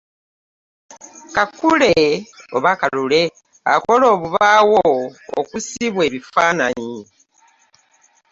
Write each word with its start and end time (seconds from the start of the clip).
Kakule 1.35 1.93
akola 3.75 4.05
obubaawo 4.15 4.81
okussibwa 5.39 6.01
ebifaananyi. 6.07 6.97